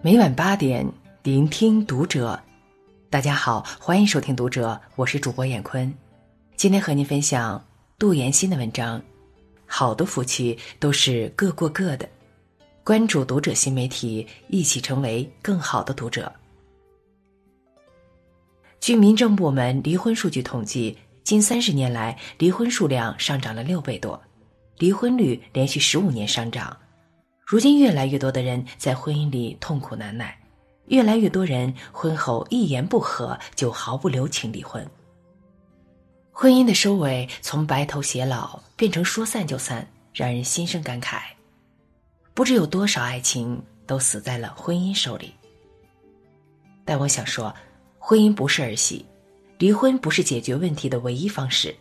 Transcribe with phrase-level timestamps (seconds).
[0.00, 0.86] 每晚八点，
[1.24, 2.40] 聆听读者。
[3.10, 5.92] 大家好，欢迎收听读者，我是主播闫坤。
[6.54, 7.62] 今天和您分享
[7.98, 9.02] 杜岩新的文章。
[9.66, 12.08] 好的夫妻都是各过各的。
[12.84, 16.32] 关注读者新媒体，一起成为更好的读者。
[18.78, 24.20] 据民政部门离婚数据统计，近三十年来，离婚数量上涨了六倍多，
[24.78, 26.76] 离婚率连续十五年上涨。
[27.50, 30.38] 如今，越来越多的人在婚姻里痛苦难耐，
[30.88, 34.86] 越来越多人婚后一言不合就毫不留情离婚。
[36.30, 41.22] 婚姻的收尾从白头偕老变成说散就散，让人心生感慨。
[42.34, 45.32] 不知有多少爱情都死在了婚姻手里。
[46.84, 47.54] 但我想说，
[47.98, 49.06] 婚姻不是儿戏，
[49.56, 51.74] 离婚不是解决问题的唯一方式。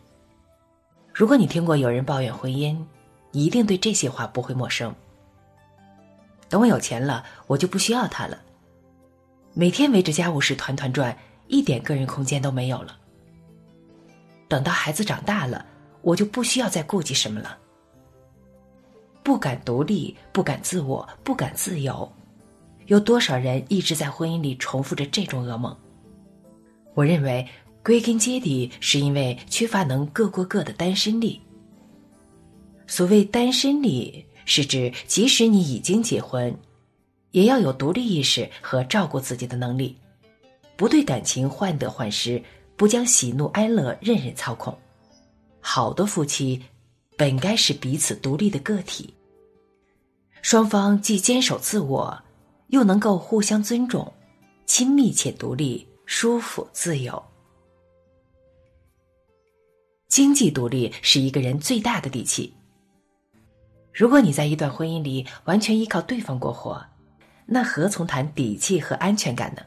[1.13, 2.81] 如果你听过有人抱怨婚姻，
[3.31, 4.95] 你一定对这些话不会陌生。
[6.49, 8.39] 等我有钱了，我就不需要他了。
[9.53, 11.17] 每天围着家务事团团转，
[11.47, 12.97] 一点个人空间都没有了。
[14.47, 15.65] 等到孩子长大了，
[16.01, 17.57] 我就不需要再顾及什么了。
[19.23, 22.09] 不敢独立，不敢自我，不敢自由，
[22.85, 25.75] 有多少人一直在婚姻里重复着这种噩梦？
[26.93, 27.45] 我认为，
[27.83, 31.41] 归根结底是因为缺乏能各过各的单身力。
[32.87, 36.57] 所谓单身力，是指即使你已经结婚，
[37.29, 39.95] 也要有独立意识和照顾自己的能力，
[40.75, 42.43] 不对感情患得患失。
[42.77, 44.77] 不将喜怒哀乐任人操控，
[45.59, 46.61] 好的夫妻
[47.17, 49.11] 本该是彼此独立的个体，
[50.43, 52.23] 双方既坚守自我，
[52.67, 54.13] 又能够互相尊重，
[54.67, 57.23] 亲密且独立，舒服自由。
[60.07, 62.53] 经济独立是一个人最大的底气。
[63.97, 66.85] 如果你在一段婚姻里完全依靠对方过活，
[67.47, 69.63] 那何从谈底气和安全感呢？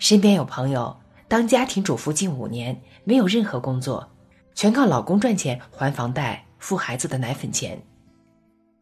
[0.00, 0.96] 身边有朋友。
[1.28, 4.10] 当家庭主妇近五年，没有任何工作，
[4.52, 7.80] 全靠老公赚钱还房贷、付孩子的奶粉钱。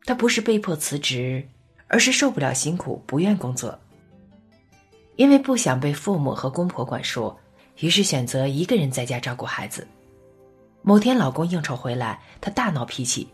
[0.06, 1.46] 她不是被迫辞职，
[1.86, 3.78] 而是受不了辛苦，不愿工作。
[5.16, 7.36] 因为不想被父母和公婆管束，
[7.80, 9.86] 于是选择一个人在家照顾孩子。
[10.80, 13.28] 某天，老公应酬回来，她大闹脾气，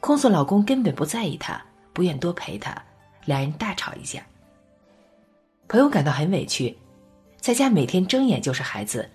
[0.00, 1.62] 控诉老公根本不在意她，
[1.92, 2.74] 不愿多陪她，
[3.26, 4.20] 两人大吵一架。
[5.68, 6.76] 朋友感到很委屈。
[7.38, 9.08] 在家每天睁眼就是孩子，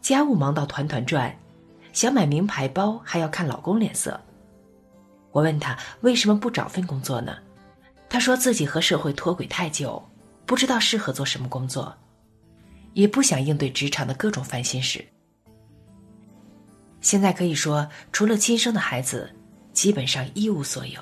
[0.00, 1.32] 家务忙到团团转，
[1.92, 4.20] 想买名牌包还要看老公脸色。
[5.30, 7.36] 我问他为什么不找份工作呢？
[8.08, 10.02] 他说自己和社会脱轨太久，
[10.44, 11.94] 不知道适合做什么工作，
[12.94, 15.04] 也不想应对职场的各种烦心事。
[17.00, 19.30] 现在可以说，除了亲生的孩子，
[19.78, 21.00] 基本上一无所有。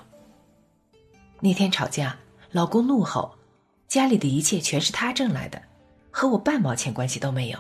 [1.41, 2.14] 那天吵架，
[2.50, 3.34] 老公怒吼
[3.88, 5.62] ：“家里的一切全是他挣来的。”
[6.12, 7.59] 和我半毛钱关系都没有。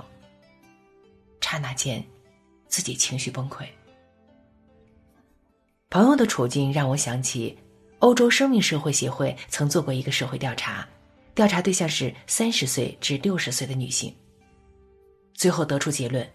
[1.40, 2.04] 刹那间，
[2.68, 3.64] 自己情绪崩溃。
[5.88, 7.56] 朋友的处境让我想起，
[8.00, 10.86] 欧洲生命社会协会曾做过一个社会调查，
[11.34, 14.14] 调查对象是三十岁至六十岁的女性。
[15.32, 16.30] 最后得出结论：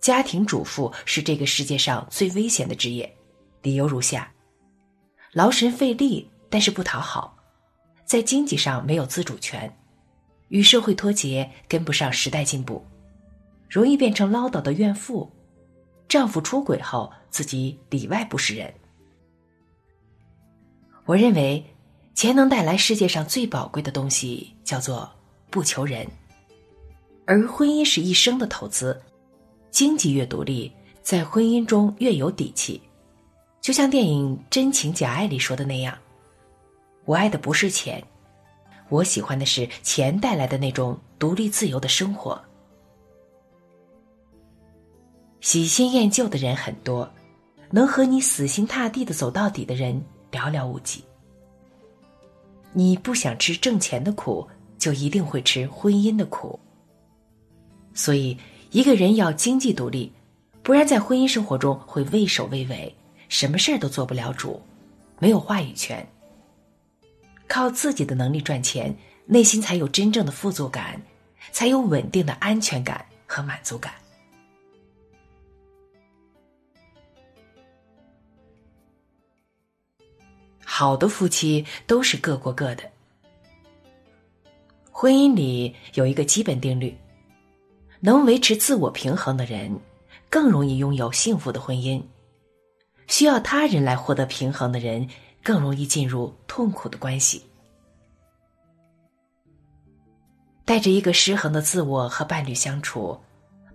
[0.00, 3.12] 家庭主妇是这个世界上最危险的职业。
[3.66, 4.32] 理由如下：
[5.32, 7.36] 劳神费力，但是不讨好，
[8.04, 9.76] 在经济上没有自主权。
[10.50, 12.86] 与社会脱节，跟不上时代进步，
[13.68, 15.28] 容易变成唠叨的怨妇。
[16.06, 18.72] 丈夫出轨后，自己里外不是人。
[21.04, 21.66] 我认为，
[22.14, 25.10] 钱能带来世界上最宝贵的东西，叫做
[25.50, 26.06] 不求人。
[27.24, 29.02] 而婚姻是一生的投资，
[29.72, 30.70] 经济越独立，
[31.02, 32.80] 在婚姻中越有底气。
[33.66, 35.98] 就像电影《真情假爱》里说的那样，
[37.04, 38.00] 我爱的不是钱。
[38.90, 42.40] 我喜欢的是钱带来的那种独立自由的生活。
[45.40, 47.12] 喜新厌旧的人很多，
[47.72, 50.00] 能和你死心塌地的走到底的人
[50.30, 51.02] 寥寥无几。
[52.72, 54.46] 你不想吃挣钱的苦，
[54.78, 56.56] 就一定会吃婚姻的苦。
[57.94, 58.38] 所以，
[58.70, 60.12] 一个人要经济独立，
[60.62, 62.94] 不然在婚姻生活中会畏首畏尾，
[63.28, 64.60] 什么事儿都做不了主，
[65.18, 66.06] 没有话语权。
[67.48, 68.94] 靠自己的能力赚钱，
[69.24, 71.00] 内心才有真正的富足感，
[71.52, 73.92] 才有稳定的安全感和满足感。
[80.64, 82.82] 好的夫妻都是各过各的。
[84.90, 86.94] 婚姻里有一个基本定律：
[88.00, 89.74] 能维持自我平衡的人，
[90.28, 92.02] 更容易拥有幸福的婚姻；
[93.06, 95.08] 需要他人来获得平衡的人。
[95.46, 97.46] 更容易进入痛苦的关系。
[100.64, 103.16] 带着一个失衡的自我和伴侣相处，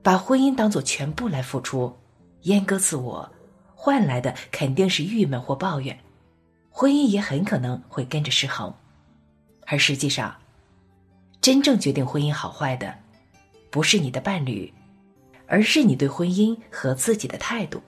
[0.03, 1.97] 把婚姻当做全部来付出，
[2.43, 3.31] 阉割自我，
[3.73, 5.97] 换来的肯定是郁闷或抱怨，
[6.69, 8.73] 婚姻也很可能会跟着失衡。
[9.65, 10.35] 而实际上，
[11.39, 12.93] 真正决定婚姻好坏的，
[13.69, 14.73] 不是你的伴侣，
[15.47, 17.81] 而是你对婚姻和自己的态度。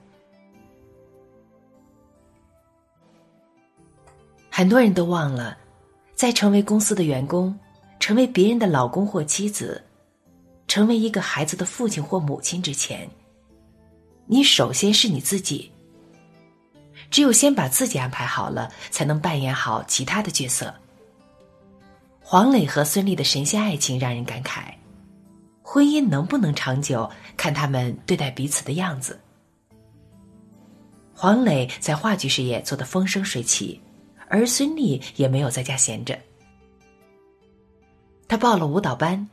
[4.56, 5.58] 很多人都忘了，
[6.14, 7.58] 在成为公司的员工、
[7.98, 9.82] 成为别人的老公或妻子、
[10.68, 13.10] 成为一个孩子的父亲或母亲之前，
[14.26, 15.72] 你首先是你自己。
[17.10, 20.72] 只有先把自己安排好了，才能扮演好其他的角色。
[22.20, 24.72] 黄磊和孙俪的神仙爱情让人感慨，
[25.62, 29.18] 婚姻能不能长久，看他们对待彼此的样子。
[31.12, 33.80] 黄磊在话剧事业做得风生水起。
[34.34, 36.18] 而孙俪也没有在家闲着，
[38.26, 39.28] 她报了舞蹈班，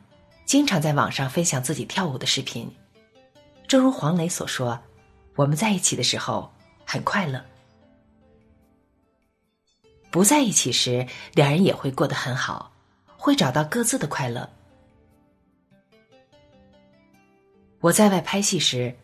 [0.45, 2.71] 经常在网上分享自己跳舞的视频。
[3.67, 4.79] 正如黄磊所说
[5.33, 6.53] ：“我们在一起的时候
[6.85, 7.43] 很快乐，
[10.11, 12.71] 不在一起时，两人也会过得很好，
[13.17, 14.47] 会找到各自的快乐。”
[17.81, 18.95] 我在外拍戏时，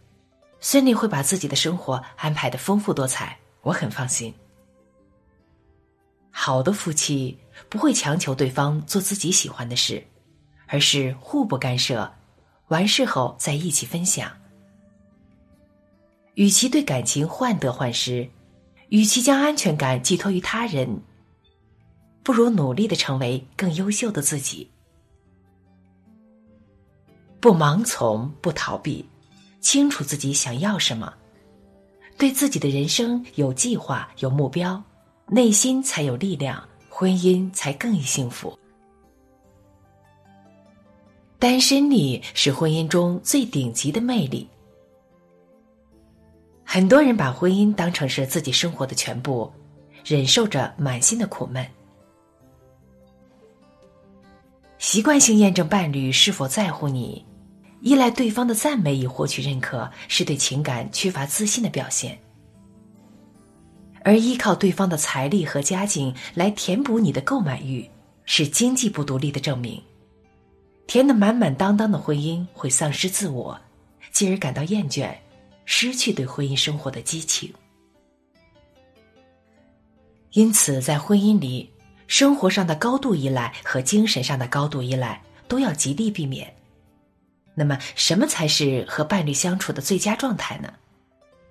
[0.60, 4.32] 孙俪会把自己的生活安排的丰富多彩，我很放心。
[6.40, 7.36] 好的夫妻
[7.68, 10.06] 不会强求对方做自己喜欢的事，
[10.68, 12.14] 而是互不干涉，
[12.68, 14.32] 完事后再一起分享。
[16.36, 18.30] 与其对感情患得患失，
[18.90, 21.02] 与其将安全感寄托于他人，
[22.22, 24.70] 不如努力的成为更优秀的自己。
[27.42, 29.04] 不盲从，不逃避，
[29.60, 31.12] 清楚自己想要什么，
[32.16, 34.82] 对自己的人生有计划、有目标。
[35.30, 38.58] 内心才有力量，婚姻才更易幸福。
[41.38, 44.48] 单身力是婚姻中最顶级的魅力。
[46.64, 49.52] 很多人把婚姻当成是自己生活的全部，
[50.06, 51.66] 忍受着满心的苦闷。
[54.78, 57.26] 习惯性验证伴侣是否在乎你，
[57.82, 62.18] 依赖对方的赞美以获取认可，是对情感缺乏自信的表现。
[64.08, 67.86] 而依靠对方的财力和家境来填补你的购买欲，
[68.24, 69.84] 是经济不独立的证明。
[70.88, 73.60] 填得满满当当的婚姻会丧失自我，
[74.14, 75.14] 进而感到厌倦，
[75.66, 77.54] 失去对婚姻生活的激情。
[80.32, 81.70] 因此，在婚姻里，
[82.08, 86.56] 生活上的高度依赖和精神上的高度依赖都要极力避免。
[87.54, 90.72] 那么，什么才是和伴侣相处的最佳状态呢？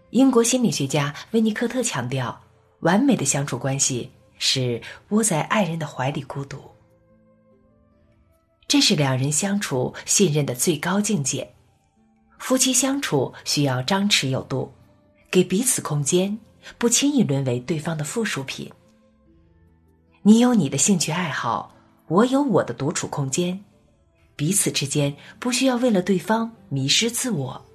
[0.09, 2.41] 英国心理学家温尼科特强调。
[2.81, 6.59] 完美的相处关系是窝在爱人的怀里孤独，
[8.69, 11.53] 这是两人相处信任的最高境界。
[12.39, 14.73] 夫妻相处需要张弛有度，
[15.31, 16.39] 给彼此空间，
[16.77, 18.71] 不轻易沦为对方的附属品。
[20.23, 21.75] 你有你的兴趣爱好，
[22.09, 23.65] 我有我的独处空间，
[24.37, 27.66] 彼此之间不需要为了对方迷失自我。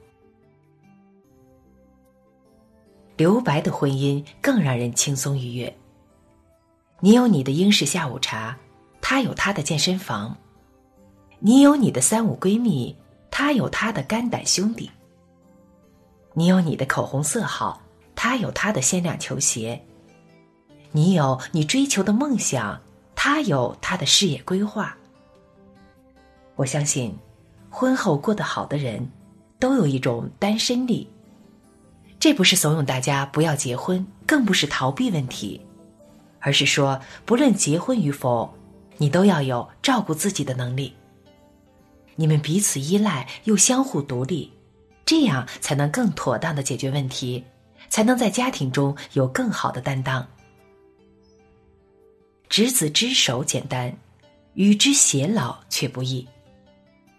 [3.21, 5.71] 留白的婚姻更让人轻松愉悦。
[7.01, 8.57] 你有你的英式下午茶，
[8.99, 10.35] 他有他的健身房；
[11.37, 12.95] 你有你的三五闺蜜，
[13.29, 14.89] 他有他的肝胆兄弟；
[16.33, 17.79] 你有你的口红色号，
[18.15, 19.79] 他有他的限量球鞋；
[20.91, 22.81] 你有你追求的梦想，
[23.13, 24.97] 他有他的事业规划。
[26.55, 27.15] 我相信，
[27.69, 29.07] 婚后过得好的人，
[29.59, 31.07] 都有一种单身力。
[32.21, 35.59] 这不是怂恿大家不要结婚，更不是逃避问题，
[36.39, 38.53] 而是说，不论结婚与否，
[38.97, 40.93] 你都要有照顾自己的能力。
[42.15, 44.53] 你们彼此依赖又相互独立，
[45.03, 47.43] 这样才能更妥当的解决问题，
[47.89, 50.23] 才能在家庭中有更好的担当。
[52.49, 53.91] 执子之手简单，
[54.53, 56.27] 与之偕老却不易。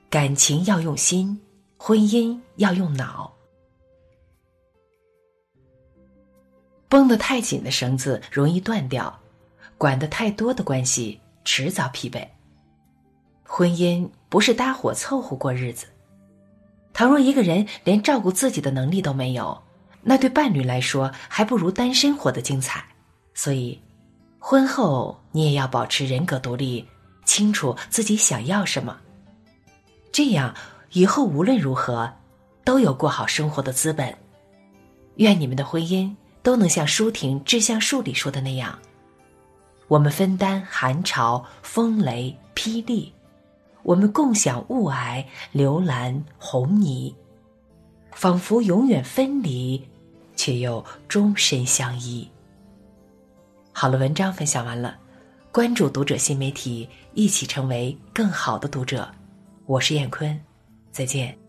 [0.09, 1.40] 感情要用心，
[1.76, 3.35] 婚姻要用脑。
[6.92, 9.18] 绷得太紧的绳子容易断掉，
[9.78, 12.22] 管得太多的关系迟早疲惫。
[13.44, 15.87] 婚姻不是搭伙凑合过日子。
[16.92, 19.58] 倘若一个人连照顾自己的能力都没有，
[20.02, 22.84] 那对伴侣来说还不如单身活得精彩。
[23.32, 23.80] 所以，
[24.38, 26.87] 婚后你也要保持人格独立，
[27.25, 28.94] 清楚自己想要什么，
[30.12, 30.54] 这样
[30.90, 32.12] 以后无论如何
[32.64, 34.14] 都有过好生活的资本。
[35.14, 36.14] 愿你们的婚姻。
[36.42, 38.78] 都能像舒婷《致橡树》里说的那样，
[39.88, 43.12] 我们分担寒潮、风雷、霹雳，
[43.82, 47.14] 我们共享雾霭、流岚、红霓，
[48.12, 49.88] 仿佛永远分离，
[50.34, 52.28] 却又终身相依。
[53.72, 54.99] 好了，文章分享完了，
[55.50, 59.11] 关注读者新媒体，一起成为更好的读者。
[59.66, 60.38] 我是燕坤，
[60.90, 61.41] 再见。